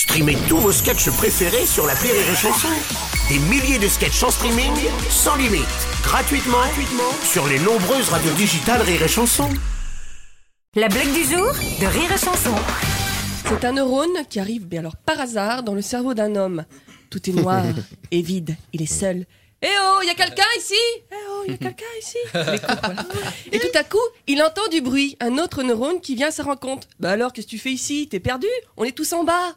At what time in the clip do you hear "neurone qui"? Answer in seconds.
13.72-14.40, 25.62-26.14